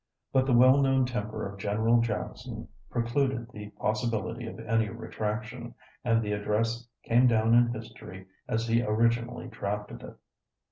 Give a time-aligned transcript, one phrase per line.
[0.33, 6.23] But the well known temper of General Jackson precluded the possibility of any retraction, and
[6.23, 10.17] the address came down in history as he originally drafted it.